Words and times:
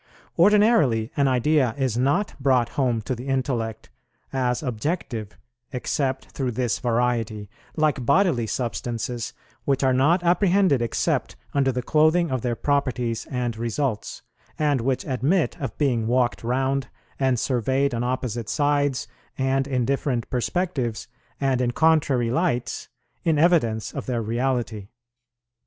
Ordinarily 0.39 1.11
an 1.15 1.27
idea 1.27 1.75
is 1.77 1.95
not 1.95 2.33
brought 2.39 2.69
home 2.69 3.03
to 3.03 3.13
the 3.13 3.27
intellect 3.27 3.91
as 4.33 4.63
objective 4.63 5.37
except 5.71 6.31
through 6.31 6.53
this 6.53 6.79
variety; 6.79 7.51
like 7.77 8.03
bodily 8.03 8.47
substances, 8.47 9.33
which 9.63 9.83
are 9.83 9.93
not 9.93 10.23
apprehended 10.23 10.81
except 10.81 11.35
under 11.53 11.71
the 11.71 11.83
clothing 11.83 12.31
of 12.31 12.41
their 12.41 12.55
properties 12.55 13.27
and 13.29 13.55
results, 13.57 14.23
and 14.57 14.81
which 14.81 15.05
admit 15.05 15.55
of 15.61 15.77
being 15.77 16.07
walked 16.07 16.43
round, 16.43 16.87
and 17.19 17.39
surveyed 17.39 17.93
on 17.93 18.03
opposite 18.03 18.49
sides, 18.49 19.07
and 19.37 19.67
in 19.67 19.85
different 19.85 20.27
perspectives, 20.31 21.07
and 21.39 21.61
in 21.61 21.69
contrary 21.69 22.31
lights, 22.31 22.89
in 23.23 23.37
evidence 23.37 23.93
of 23.93 24.07
their 24.07 24.23
reality. 24.23 24.87